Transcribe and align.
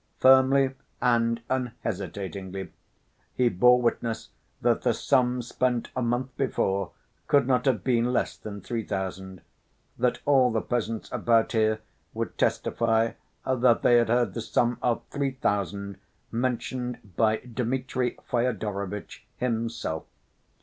Firmly 0.17 0.71
and 0.99 1.43
unhesitatingly 1.47 2.71
he 3.35 3.49
bore 3.49 3.79
witness 3.79 4.29
that 4.59 4.81
the 4.81 4.95
sum 4.95 5.43
spent 5.43 5.91
a 5.95 6.01
month 6.01 6.35
before 6.37 6.89
could 7.27 7.45
not 7.45 7.65
have 7.65 7.83
been 7.83 8.11
less 8.11 8.35
than 8.35 8.61
three 8.61 8.83
thousand, 8.83 9.41
that 9.99 10.17
all 10.25 10.49
the 10.49 10.59
peasants 10.59 11.07
about 11.11 11.51
here 11.51 11.81
would 12.15 12.35
testify 12.35 13.11
that 13.45 13.81
they 13.83 13.97
had 13.97 14.09
heard 14.09 14.33
the 14.33 14.41
sum 14.41 14.79
of 14.81 15.03
three 15.11 15.33
thousand 15.33 15.99
mentioned 16.31 16.97
by 17.15 17.37
Dmitri 17.37 18.17
Fyodorovitch 18.27 19.23
himself. 19.37 20.05